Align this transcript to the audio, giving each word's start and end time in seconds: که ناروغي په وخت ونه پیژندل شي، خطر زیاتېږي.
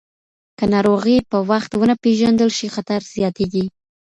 که 0.57 0.65
ناروغي 0.73 1.17
په 1.31 1.37
وخت 1.49 1.71
ونه 1.75 1.95
پیژندل 2.03 2.49
شي، 2.57 2.67
خطر 2.75 2.99
زیاتېږي. 3.15 3.65